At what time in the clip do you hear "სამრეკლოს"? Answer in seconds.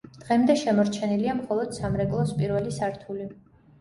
1.81-2.33